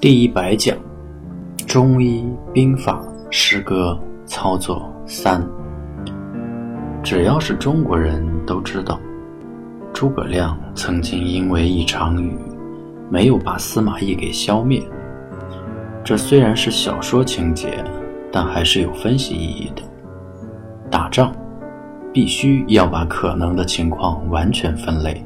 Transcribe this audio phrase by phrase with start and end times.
[0.00, 0.74] 第一百讲：
[1.66, 5.46] 中医兵法诗歌操作三。
[7.02, 8.98] 只要是中国人都知道，
[9.92, 12.34] 诸葛亮曾经因为一场雨，
[13.10, 14.82] 没有把司马懿给消灭。
[16.02, 17.84] 这虽然是小说情节，
[18.32, 19.82] 但还是有分析意义的。
[20.90, 21.30] 打仗
[22.10, 25.22] 必须要把可能的情况完全分类。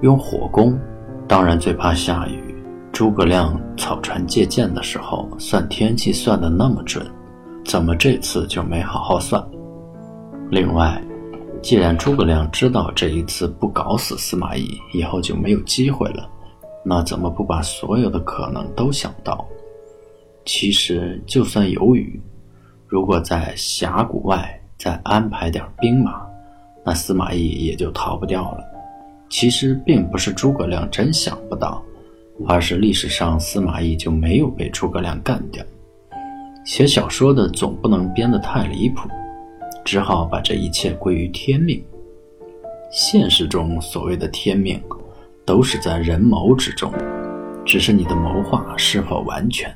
[0.00, 0.76] 用火攻，
[1.28, 2.42] 当然最怕下雨。
[3.00, 7.10] 诸葛亮草船借箭的时候，算天气算的那么准，
[7.64, 9.42] 怎么这次就没好好算？
[10.50, 11.02] 另外，
[11.62, 16.28] 既然诸葛亮知道这一次不搞死司马懿，以后就没有机会了，
[16.84, 19.48] 那怎么不把所有的可能都想到？
[20.44, 22.20] 其实，就算有雨，
[22.86, 26.20] 如果在峡谷外再安排点兵马，
[26.84, 28.62] 那司马懿也就逃不掉了。
[29.30, 31.82] 其实，并不是诸葛亮真想不到。
[32.46, 35.64] 而是历史上司马懿就没有被诸葛亮干掉。
[36.64, 39.08] 写小说的总不能编得太离谱，
[39.84, 41.82] 只好把这一切归于天命。
[42.92, 44.80] 现实中所谓的天命，
[45.44, 46.92] 都是在人谋之中，
[47.64, 49.74] 只是你的谋划是否完全。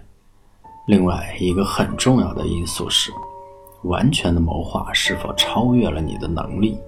[0.87, 3.11] 另外一个很重要的因素是，
[3.84, 6.78] 完全的谋划是否超越了你的能力。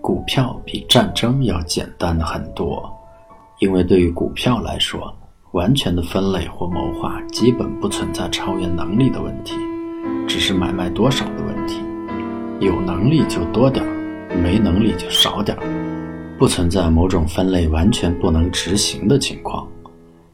[0.00, 2.92] 股票比战争要简单的很多。
[3.62, 5.16] 因为对于股票来说，
[5.52, 9.54] 完全的分类或谋划基本不存在超越能力的问题，
[10.26, 11.80] 只是买卖多少的问题。
[12.58, 15.62] 有能力就多点儿，没能力就少点儿，
[16.40, 19.64] 不存在某种分类完全不能执行的情况。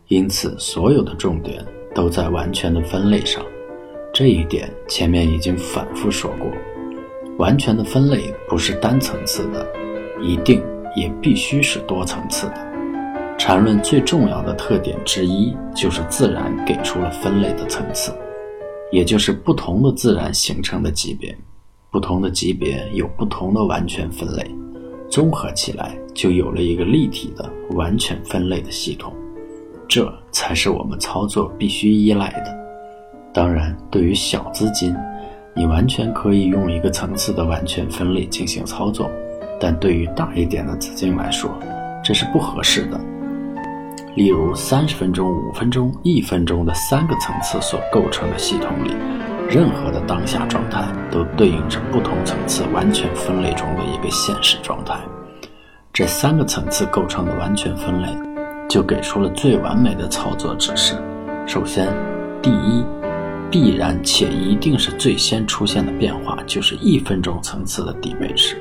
[0.06, 1.62] 因此，所有的重点
[1.94, 3.44] 都在完全的分类上。
[4.10, 6.50] 这一点前面已经反复说过。
[7.36, 9.70] 完全的分类不是单层次的，
[10.18, 10.62] 一定
[10.96, 12.67] 也必须是多层次的。
[13.38, 18.12] 缠论最重要的特点之一，就是自然给出了分类的层次，
[18.90, 21.34] 也就是不同的自然形成的级别，
[21.90, 24.44] 不同的级别有不同的完全分类，
[25.08, 29.14] 综合起来就有了一个立体的完全分类的系统，
[29.86, 32.58] 这才是我们操作必须依赖的。
[33.32, 34.94] 当然，对于小资金，
[35.54, 39.08] 你完全可以用一个层次的完全分类进行操作，
[39.60, 41.48] 但对于大一点的资金来说，
[42.02, 43.00] 这是不合适的。
[44.18, 48.92] 例如，三十分钟、五分钟、一分钟的三个层次所构成的系统里，
[49.48, 54.98] 任何的当下状态都对应着不同层次完全分类中的一个现实状态。
[55.92, 58.08] 这三个层次构成的完全分类，
[58.68, 60.96] 就给出了最完美的操作指示。
[61.46, 61.86] 首先，
[62.42, 62.84] 第一，
[63.48, 68.60] 必然且一定是最先出现的变化，就是一分钟层次的底背驰。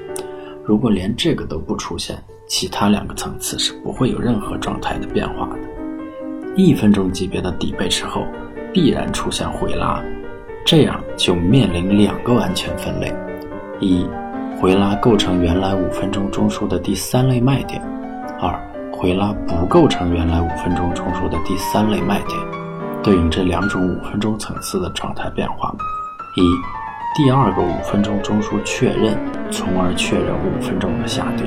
[0.63, 2.15] 如果连这个都不出现，
[2.47, 5.59] 其他两个层次是不会有任何状态的变化的。
[6.55, 8.25] 一分钟级别的底背驰后，
[8.73, 10.01] 必然出现回拉，
[10.65, 13.13] 这样就面临两个完全分类：
[13.79, 14.07] 一，
[14.59, 17.79] 回拉构成原来五分钟中枢的第三类卖点；
[18.41, 18.57] 二，
[18.91, 22.39] 回拉不构成原来五分钟中枢的第三类卖点。
[23.03, 25.71] 对应这两种五分钟层次的状态变化：
[26.35, 26.41] 一，
[27.21, 29.15] 第二个五分钟中枢确认，
[29.51, 31.45] 从而确认五分钟的下跌；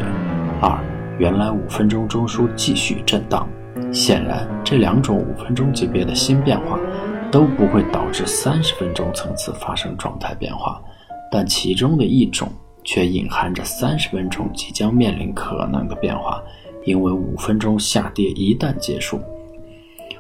[0.61, 0.79] 二。
[1.21, 3.47] 原来五分钟中枢继续震荡，
[3.93, 6.81] 显然这两种五分钟级别的新变化
[7.31, 10.81] 都不会导致三十分钟层次发生状态变化，
[11.31, 12.49] 但其中的一种
[12.85, 16.43] 却隐含着三十分钟即将面临可能的变化，
[16.87, 19.21] 因为五分钟下跌一旦结束，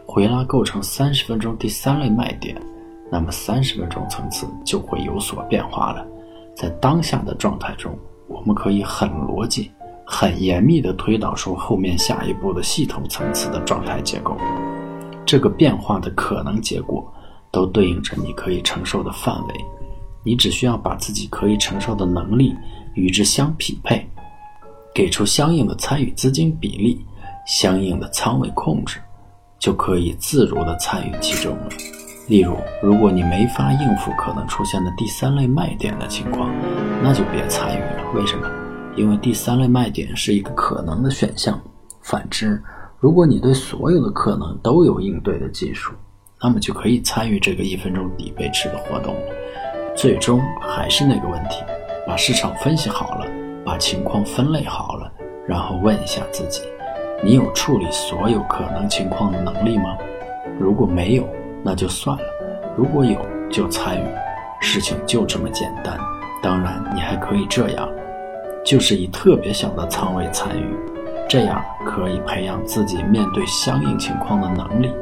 [0.04, 2.54] 回拉构成三十分钟第三类卖点，
[3.10, 6.06] 那么三十分钟层次就会有所变化了。
[6.54, 9.70] 在当下的状态中，我们可以很逻辑。
[10.12, 14.36] 很严密地推导出后面下一步的系统层次的状态结构，
[15.24, 17.06] 这个变化的可能结果
[17.52, 19.54] 都对应着你可以承受的范围，
[20.24, 22.52] 你只需要把自己可以承受的能力
[22.94, 24.04] 与之相匹配，
[24.92, 27.06] 给出相应的参与资金比例、
[27.46, 28.98] 相应的仓位控制，
[29.60, 31.68] 就可以自如地参与其中了。
[32.26, 36.50] 例如，如果你没法应付可能出现的第三类卖点的情况，
[37.00, 38.10] 那就别参与了。
[38.12, 38.59] 为什么？
[38.96, 41.60] 因为第三类卖点是一个可能的选项，
[42.02, 42.62] 反之，
[42.98, 45.92] 如果你对所有的可能都有应对的技术，
[46.42, 49.20] 那么就可以参与这个一分钟底背驰的活动了。
[49.94, 51.62] 最终还是那个问题，
[52.06, 53.26] 把市场分析好了，
[53.64, 55.12] 把情况分类好了，
[55.46, 56.62] 然后问一下自己：
[57.22, 59.96] 你有处理所有可能情况的能力吗？
[60.58, 61.28] 如果没有，
[61.62, 62.22] 那就算了；
[62.76, 63.18] 如果有，
[63.50, 64.06] 就参与。
[64.62, 65.98] 事情就这么简单。
[66.42, 67.88] 当然，你还可以这样。
[68.64, 70.76] 就是以特别小的仓位参与，
[71.28, 74.92] 这样可以培养自己面对相应情况的能力，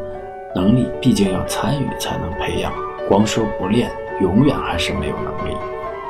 [0.54, 2.72] 能力毕竟要参与才能培养，
[3.08, 3.90] 光说不练，
[4.20, 5.56] 永远还是没有能力。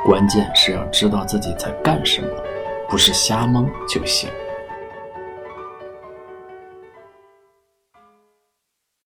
[0.05, 2.27] 关键是要知道自己在干什么，
[2.87, 4.29] 不是瞎蒙就行。